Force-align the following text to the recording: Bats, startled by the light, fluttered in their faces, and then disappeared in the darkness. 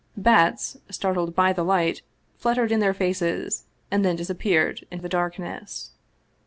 Bats, 0.17 0.77
startled 0.89 1.35
by 1.35 1.53
the 1.53 1.61
light, 1.63 2.01
fluttered 2.35 2.71
in 2.71 2.79
their 2.79 2.91
faces, 2.91 3.65
and 3.91 4.03
then 4.03 4.15
disappeared 4.15 4.83
in 4.89 5.03
the 5.03 5.07
darkness. 5.09 5.91